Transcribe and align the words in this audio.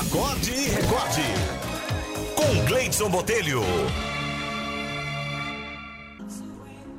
Acorde 0.00 0.52
e 0.52 0.68
recorde. 0.68 1.22
Com 2.36 2.66
Gleidson 2.66 3.10
Botelho. 3.10 3.62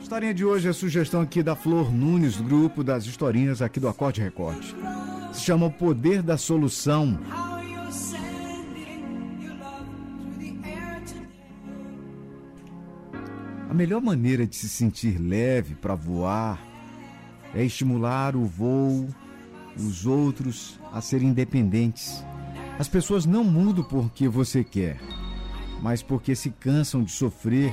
Historinha 0.00 0.32
de 0.32 0.42
hoje 0.42 0.66
é 0.66 0.72
sugestão 0.72 1.20
aqui 1.20 1.42
da 1.42 1.54
Flor 1.54 1.92
Nunes, 1.92 2.40
grupo 2.40 2.82
das 2.82 3.04
historinhas 3.04 3.60
aqui 3.60 3.78
do 3.78 3.86
Acorde 3.86 4.22
Recorte. 4.22 4.74
Se 5.34 5.42
chama 5.42 5.66
O 5.66 5.70
Poder 5.70 6.22
da 6.22 6.38
Solução. 6.38 7.20
A 13.68 13.74
melhor 13.74 14.00
maneira 14.00 14.46
de 14.46 14.56
se 14.56 14.70
sentir 14.70 15.18
leve 15.18 15.74
para 15.74 15.94
voar 15.94 16.58
é 17.54 17.62
estimular 17.62 18.34
o 18.34 18.46
voo, 18.46 19.06
os 19.76 20.06
outros 20.06 20.80
a 20.90 21.02
serem 21.02 21.28
independentes. 21.28 22.24
As 22.78 22.88
pessoas 22.88 23.24
não 23.24 23.42
mudam 23.42 23.82
porque 23.82 24.28
você 24.28 24.62
quer, 24.62 25.00
mas 25.80 26.02
porque 26.02 26.34
se 26.34 26.50
cansam 26.50 27.02
de 27.02 27.10
sofrer. 27.10 27.72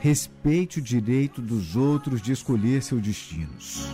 Respeite 0.00 0.78
o 0.78 0.82
direito 0.82 1.42
dos 1.42 1.76
outros 1.76 2.22
de 2.22 2.32
escolher 2.32 2.82
seus 2.82 3.02
destinos. 3.02 3.86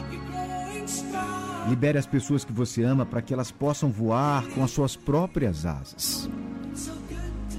Libere 1.69 1.99
as 1.99 2.07
pessoas 2.07 2.45
que 2.45 2.53
você 2.53 2.85
ama 2.85 3.05
para 3.05 3.21
que 3.21 3.35
elas 3.35 3.51
possam 3.51 3.91
voar 3.91 4.47
com 4.51 4.63
as 4.63 4.71
suas 4.71 4.95
próprias 4.95 5.67
asas. 5.67 6.31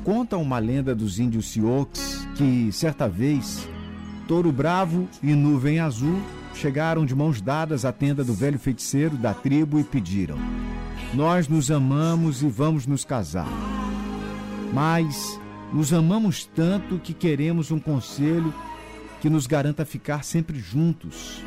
Conta 0.01 0.37
uma 0.37 0.59
lenda 0.59 0.95
dos 0.95 1.19
índios 1.19 1.49
Sioux 1.49 1.89
que, 2.35 2.71
certa 2.71 3.09
vez, 3.09 3.67
Touro 4.27 4.51
Bravo 4.51 5.09
e 5.21 5.35
Nuvem 5.35 5.81
Azul 5.81 6.21
chegaram 6.53 7.05
de 7.05 7.13
mãos 7.13 7.41
dadas 7.41 7.83
à 7.83 7.91
tenda 7.91 8.23
do 8.23 8.33
velho 8.33 8.57
feiticeiro 8.57 9.17
da 9.17 9.33
tribo 9.33 9.77
e 9.77 9.83
pediram: 9.83 10.37
Nós 11.13 11.47
nos 11.47 11.71
amamos 11.71 12.41
e 12.41 12.47
vamos 12.47 12.85
nos 12.85 13.05
casar. 13.05 13.47
Mas 14.73 15.39
nos 15.73 15.93
amamos 15.93 16.45
tanto 16.45 16.99
que 16.99 17.13
queremos 17.13 17.71
um 17.71 17.79
conselho 17.79 18.53
que 19.21 19.29
nos 19.29 19.47
garanta 19.47 19.85
ficar 19.85 20.23
sempre 20.23 20.59
juntos, 20.59 21.41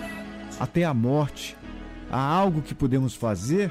até 0.59 0.85
a 0.85 0.93
morte. 0.95 1.57
Há 2.11 2.21
algo 2.21 2.63
que 2.63 2.75
podemos 2.75 3.15
fazer? 3.15 3.71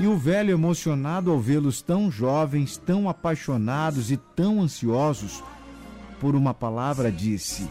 E 0.00 0.06
o 0.06 0.16
velho, 0.16 0.50
emocionado 0.50 1.30
ao 1.30 1.38
vê-los 1.38 1.80
tão 1.80 2.10
jovens, 2.10 2.76
tão 2.76 3.08
apaixonados 3.08 4.10
e 4.10 4.16
tão 4.16 4.60
ansiosos 4.60 5.42
por 6.18 6.34
uma 6.34 6.52
palavra, 6.52 7.12
disse: 7.12 7.68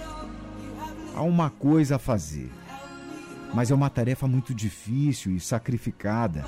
Há 1.15 1.21
uma 1.21 1.49
coisa 1.49 1.97
a 1.97 1.99
fazer, 1.99 2.49
mas 3.53 3.71
é 3.71 3.75
uma 3.75 3.89
tarefa 3.89 4.27
muito 4.27 4.53
difícil 4.53 5.35
e 5.35 5.39
sacrificada. 5.39 6.45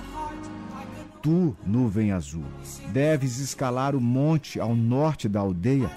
Tu, 1.22 1.56
nuvem 1.66 2.12
azul, 2.12 2.44
deves 2.92 3.40
escalar 3.40 3.96
o 3.96 4.02
monte 4.02 4.60
ao 4.60 4.76
norte 4.76 5.30
da 5.30 5.40
aldeia 5.40 5.90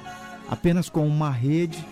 apenas 0.49 0.89
com 0.89 1.07
uma 1.07 1.31
rede, 1.31 1.85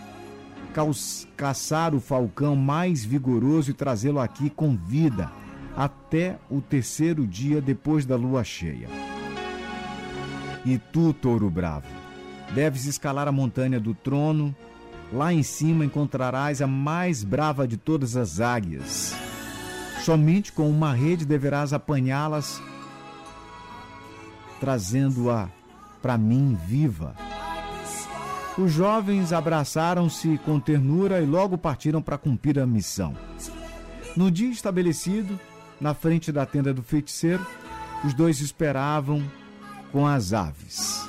caçar 1.36 1.94
o 1.94 2.00
falcão 2.00 2.56
mais 2.56 3.04
vigoroso 3.04 3.70
e 3.70 3.74
trazê-lo 3.74 4.20
aqui 4.20 4.50
com 4.50 4.76
vida 4.76 5.30
até 5.76 6.38
o 6.48 6.60
terceiro 6.60 7.26
dia 7.26 7.60
depois 7.60 8.04
da 8.04 8.16
lua 8.16 8.44
cheia. 8.44 8.88
E 10.64 10.78
tu, 10.78 11.12
touro 11.12 11.50
bravo, 11.50 11.86
deves 12.54 12.86
escalar 12.86 13.28
a 13.28 13.32
montanha 13.32 13.78
do 13.78 13.94
trono. 13.94 14.54
Lá 15.14 15.32
em 15.32 15.44
cima 15.44 15.84
encontrarás 15.84 16.60
a 16.60 16.66
mais 16.66 17.22
brava 17.22 17.68
de 17.68 17.76
todas 17.76 18.16
as 18.16 18.40
águias. 18.40 19.14
Somente 20.04 20.52
com 20.52 20.68
uma 20.68 20.92
rede 20.92 21.24
deverás 21.24 21.72
apanhá-las 21.72 22.60
trazendo-a 24.58 25.48
para 26.02 26.18
mim 26.18 26.58
viva. 26.66 27.14
Os 28.58 28.72
jovens 28.72 29.32
abraçaram-se 29.32 30.36
com 30.38 30.58
ternura 30.58 31.20
e 31.20 31.26
logo 31.26 31.56
partiram 31.56 32.02
para 32.02 32.18
cumprir 32.18 32.58
a 32.58 32.66
missão. 32.66 33.16
No 34.16 34.32
dia 34.32 34.50
estabelecido, 34.50 35.38
na 35.80 35.94
frente 35.94 36.32
da 36.32 36.44
tenda 36.44 36.74
do 36.74 36.82
feiticeiro, 36.82 37.46
os 38.04 38.14
dois 38.14 38.40
esperavam 38.40 39.22
com 39.92 40.06
as 40.06 40.32
aves. 40.32 41.08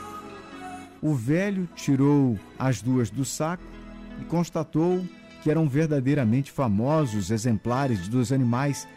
O 1.02 1.16
velho 1.16 1.68
tirou 1.76 2.38
as 2.60 2.84
duas 2.84 3.10
do 3.10 3.26
saco 3.26 3.75
e 4.22 4.26
constatou 4.26 5.04
que 5.42 5.52
eram 5.52 5.68
verdadeiramente 5.68 6.52
famosos 6.52 7.30
exemplares 7.30 8.08
dos 8.08 8.32
animais 8.32 8.88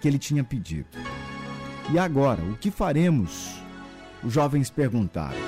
que 0.00 0.08
ele 0.08 0.18
tinha 0.18 0.42
pedido. 0.42 0.88
E 1.92 1.98
agora, 1.98 2.42
o 2.42 2.56
que 2.56 2.70
faremos? 2.70 3.60
Os 4.24 4.32
jovens 4.32 4.70
perguntaram. 4.70 5.38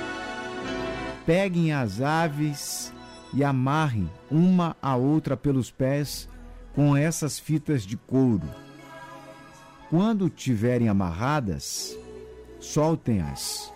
Peguem 1.25 1.73
as 1.73 2.01
aves 2.01 2.93
e 3.33 3.43
amarrem 3.43 4.09
uma 4.31 4.75
a 4.81 4.95
outra 4.95 5.35
pelos 5.35 5.69
pés 5.69 6.29
com 6.73 6.95
essas 6.95 7.37
fitas 7.37 7.83
de 7.83 7.97
couro. 7.97 8.47
Quando 9.89 10.29
tiverem 10.29 10.87
amarradas, 10.87 11.97
soltem-as 12.59 13.73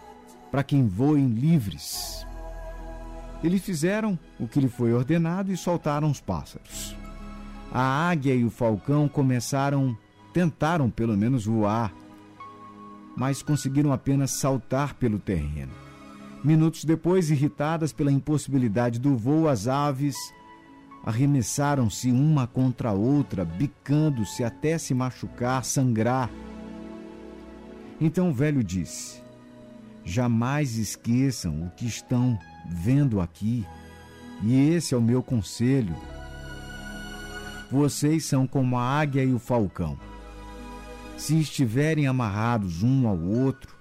para 0.51 0.63
que 0.63 0.79
voem 0.81 1.27
livres. 1.27 2.25
Eles 3.43 3.61
fizeram 3.61 4.17
o 4.39 4.47
que 4.47 4.59
lhe 4.59 4.69
foi 4.69 4.93
ordenado 4.93 5.51
e 5.51 5.57
soltaram 5.57 6.09
os 6.09 6.21
pássaros. 6.21 6.95
A 7.71 8.09
águia 8.09 8.33
e 8.33 8.45
o 8.45 8.49
falcão 8.49 9.07
começaram, 9.07 9.97
tentaram 10.31 10.89
pelo 10.89 11.17
menos 11.17 11.45
voar, 11.45 11.93
mas 13.17 13.41
conseguiram 13.41 13.91
apenas 13.91 14.31
saltar 14.31 14.93
pelo 14.93 15.17
terreno. 15.17 15.73
Minutos 16.43 16.85
depois, 16.85 17.31
irritadas 17.31 17.91
pela 17.91 18.11
impossibilidade 18.11 18.99
do 18.99 19.15
voo, 19.17 19.47
as 19.47 19.67
aves 19.67 20.15
arremessaram-se 21.03 22.11
uma 22.11 22.45
contra 22.45 22.89
a 22.89 22.93
outra, 22.93 23.43
bicando-se 23.43 24.43
até 24.43 24.77
se 24.77 24.93
machucar, 24.93 25.63
sangrar. 25.63 26.29
Então 27.99 28.29
o 28.29 28.33
velho 28.33 28.63
disse: 28.63 29.22
Jamais 30.05 30.77
esqueçam 30.77 31.63
o 31.63 31.69
que 31.71 31.85
estão 31.85 32.37
vendo 32.67 33.21
aqui, 33.21 33.65
e 34.41 34.69
esse 34.69 34.93
é 34.93 34.97
o 34.97 35.01
meu 35.01 35.23
conselho. 35.23 35.95
Vocês 37.71 38.25
são 38.25 38.45
como 38.45 38.77
a 38.77 38.83
águia 38.83 39.23
e 39.23 39.33
o 39.33 39.39
falcão 39.39 39.97
se 41.17 41.39
estiverem 41.39 42.07
amarrados 42.07 42.83
um 42.83 43.07
ao 43.07 43.17
outro, 43.17 43.75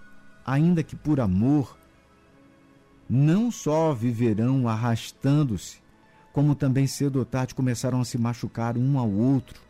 ainda 0.45 0.83
que 0.83 0.95
por 0.95 1.21
amor, 1.21 1.77
não 3.09 3.51
só 3.51 3.93
viverão 3.93 4.69
arrastando-se, 4.69 5.79
como 6.33 6.55
também 6.55 6.87
cedo 6.87 7.19
ou 7.19 7.25
tarde 7.25 7.55
começarão 7.55 8.01
a 8.01 8.05
se 8.05 8.17
machucar 8.17 8.79
um 8.79 8.99
ao 8.99 9.11
outro. 9.11 9.61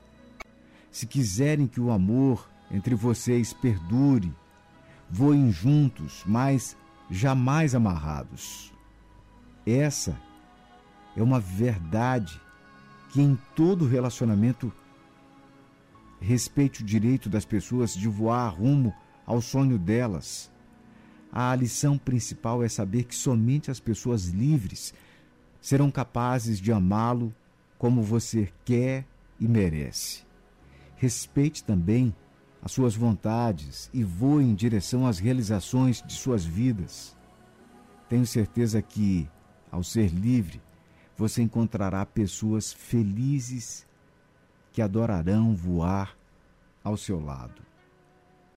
Se 0.90 1.06
quiserem 1.06 1.66
que 1.66 1.80
o 1.80 1.90
amor 1.90 2.48
entre 2.70 2.94
vocês 2.94 3.52
perdure, 3.52 4.32
voem 5.12 5.52
juntos, 5.52 6.24
mas 6.24 6.74
jamais 7.10 7.74
amarrados. 7.74 8.72
Essa 9.66 10.18
é 11.14 11.22
uma 11.22 11.38
verdade 11.38 12.40
que 13.10 13.20
em 13.20 13.38
todo 13.54 13.86
relacionamento 13.86 14.72
respeite 16.18 16.82
o 16.82 16.86
direito 16.86 17.28
das 17.28 17.44
pessoas 17.44 17.92
de 17.92 18.08
voar 18.08 18.48
rumo 18.48 18.94
ao 19.26 19.42
sonho 19.42 19.78
delas. 19.78 20.50
A 21.30 21.54
lição 21.54 21.98
principal 21.98 22.62
é 22.62 22.68
saber 22.68 23.04
que 23.04 23.14
somente 23.14 23.70
as 23.70 23.78
pessoas 23.78 24.28
livres 24.28 24.94
serão 25.60 25.90
capazes 25.90 26.58
de 26.58 26.72
amá-lo 26.72 27.34
como 27.76 28.02
você 28.02 28.50
quer 28.64 29.06
e 29.38 29.46
merece. 29.46 30.24
Respeite 30.96 31.62
também 31.62 32.14
as 32.62 32.70
suas 32.70 32.94
vontades 32.94 33.90
e 33.92 34.04
voe 34.04 34.44
em 34.44 34.54
direção 34.54 35.04
às 35.04 35.18
realizações 35.18 36.00
de 36.06 36.14
suas 36.14 36.44
vidas. 36.44 37.16
Tenho 38.08 38.24
certeza 38.24 38.80
que, 38.80 39.28
ao 39.70 39.82
ser 39.82 40.10
livre, 40.10 40.62
você 41.16 41.42
encontrará 41.42 42.06
pessoas 42.06 42.72
felizes 42.72 43.84
que 44.72 44.80
adorarão 44.80 45.56
voar 45.56 46.16
ao 46.84 46.96
seu 46.96 47.20
lado. 47.20 47.71